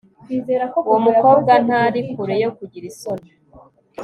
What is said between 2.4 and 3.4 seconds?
yo kugira isoni